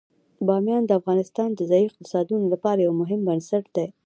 [0.47, 3.87] بامیان د افغانستان د ځایي اقتصادونو لپاره یو مهم بنسټ دی.